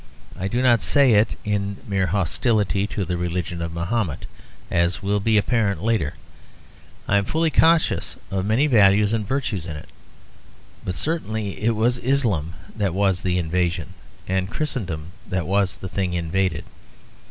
[0.35, 4.25] I do not say it in mere hostility to the religion of Mahomet;
[4.71, 6.15] as will be apparent later,
[7.07, 9.89] I am fully conscious of many values and virtues in it;
[10.83, 13.93] but certainly it was Islam that was the invasion
[14.27, 16.63] and Christendom that was the thing invaded.